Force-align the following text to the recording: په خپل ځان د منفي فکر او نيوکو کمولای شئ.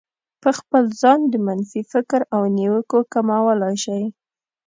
په 0.43 0.49
خپل 0.57 0.83
ځان 1.01 1.19
د 1.31 1.33
منفي 1.45 1.81
فکر 1.91 2.21
او 2.35 2.41
نيوکو 2.57 2.99
کمولای 3.13 3.75
شئ. 3.83 4.03